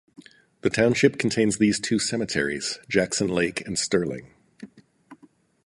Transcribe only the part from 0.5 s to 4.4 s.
The township contains these two cemeteries: Jackson Lake and Sterling.